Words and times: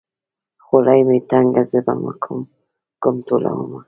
ځولۍ 0.65 1.01
مې 1.07 1.17
تنګه 1.29 1.63
زه 1.69 1.79
به 1.85 2.13
کوم 2.23 2.39
کوم 3.01 3.15
ټولومه. 3.27 3.79